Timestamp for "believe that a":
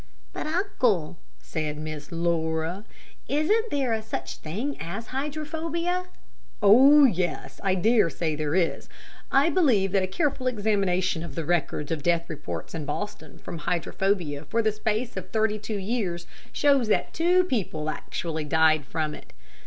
9.51-10.07